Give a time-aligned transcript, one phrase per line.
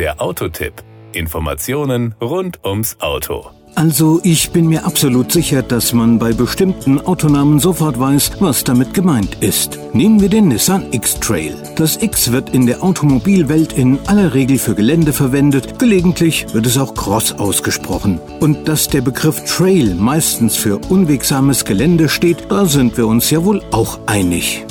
[0.00, 0.72] Der Autotipp.
[1.12, 3.50] Informationen rund ums Auto.
[3.74, 8.94] Also ich bin mir absolut sicher, dass man bei bestimmten Autonamen sofort weiß, was damit
[8.94, 9.78] gemeint ist.
[9.92, 11.54] Nehmen wir den Nissan X-Trail.
[11.76, 16.78] Das X wird in der Automobilwelt in aller Regel für Gelände verwendet, gelegentlich wird es
[16.78, 18.18] auch Cross ausgesprochen.
[18.40, 23.44] Und dass der Begriff Trail meistens für unwegsames Gelände steht, da sind wir uns ja
[23.44, 24.64] wohl auch einig.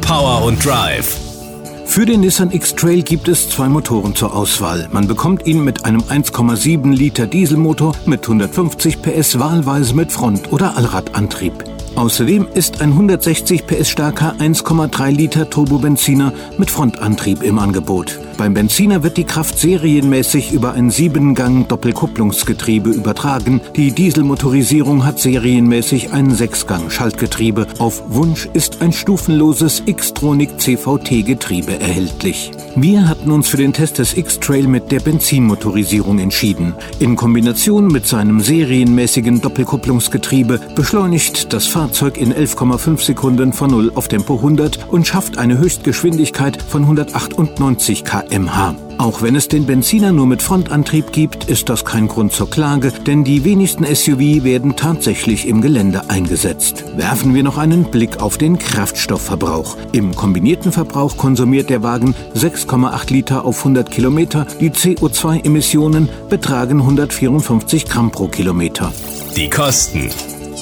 [0.00, 1.23] Power und Drive
[1.84, 4.88] für den Nissan X-Trail gibt es zwei Motoren zur Auswahl.
[4.92, 10.76] Man bekommt ihn mit einem 1,7 Liter Dieselmotor mit 150 PS wahlweise mit Front- oder
[10.76, 11.73] Allradantrieb.
[11.96, 18.18] Außerdem ist ein 160 PS starker 1,3 Liter Turbobenziner mit Frontantrieb im Angebot.
[18.36, 23.60] Beim Benziner wird die Kraft serienmäßig über ein 7-Gang Doppelkupplungsgetriebe übertragen.
[23.76, 27.68] Die Dieselmotorisierung hat serienmäßig ein 6-Gang Schaltgetriebe.
[27.78, 32.50] Auf Wunsch ist ein stufenloses X-Tronic CVT-Getriebe erhältlich.
[32.76, 36.74] Wir hatten uns für den Test des X-Trail mit der Benzinmotorisierung entschieden.
[36.98, 44.08] In Kombination mit seinem serienmäßigen Doppelkupplungsgetriebe beschleunigt das Fahrzeug in 11,5 Sekunden von 0 auf
[44.08, 48.74] Tempo 100 und schafft eine Höchstgeschwindigkeit von 198 km/h.
[49.04, 52.90] Auch wenn es den Benziner nur mit Frontantrieb gibt, ist das kein Grund zur Klage,
[52.90, 56.86] denn die wenigsten SUV werden tatsächlich im Gelände eingesetzt.
[56.96, 59.76] Werfen wir noch einen Blick auf den Kraftstoffverbrauch.
[59.92, 64.46] Im kombinierten Verbrauch konsumiert der Wagen 6,8 Liter auf 100 Kilometer.
[64.58, 68.90] Die CO2-Emissionen betragen 154 Gramm pro Kilometer.
[69.36, 70.08] Die Kosten.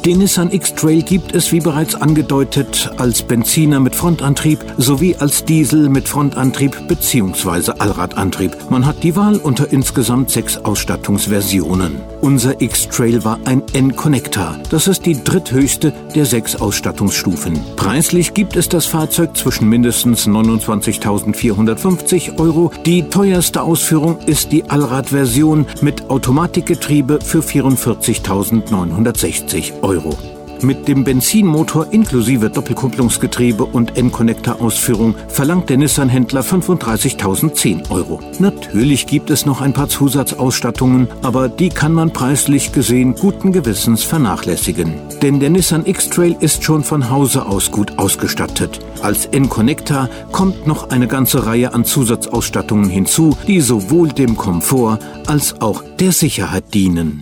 [0.04, 5.88] Den Nissan X-Trail gibt es, wie bereits angedeutet, als Benziner mit Frontantrieb sowie als Diesel
[5.88, 7.70] mit Frontantrieb bzw.
[7.78, 8.56] Allradantrieb.
[8.68, 12.00] Man hat die Wahl unter insgesamt sechs Ausstattungsversionen.
[12.20, 14.58] Unser X-Trail war ein N-Connector.
[14.70, 17.60] Das ist die dritthöchste der sechs Ausstattungsstufen.
[17.76, 22.72] Preislich gibt es das Fahrzeug zwischen mindestens 29.450 Euro.
[22.86, 29.91] Die teuerste Ausführung ist die Allradversion mit Automatikgetriebe für 44.960 Euro.
[29.92, 30.16] Euro.
[30.62, 38.20] Mit dem Benzinmotor inklusive Doppelkupplungsgetriebe und N-Connector-Ausführung verlangt der Nissan-Händler 35.010 Euro.
[38.38, 44.04] Natürlich gibt es noch ein paar Zusatzausstattungen, aber die kann man preislich gesehen guten Gewissens
[44.04, 44.94] vernachlässigen.
[45.20, 48.78] Denn der Nissan X-Trail ist schon von Hause aus gut ausgestattet.
[49.02, 55.60] Als N-Connector kommt noch eine ganze Reihe an Zusatzausstattungen hinzu, die sowohl dem Komfort als
[55.60, 57.21] auch der Sicherheit dienen.